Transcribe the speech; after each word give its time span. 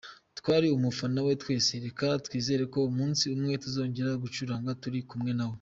Twari 0.39 0.67
umufana 0.77 1.19
we 1.25 1.33
twese, 1.41 1.71
reka 1.85 2.07
twizere 2.25 2.63
ko 2.73 2.79
umunsi 2.91 3.23
umwe 3.35 3.53
tuzongera 3.63 4.11
gucuranga 4.23 4.71
turi 4.83 5.01
kumwe 5.09 5.31
nawe. 5.37 5.49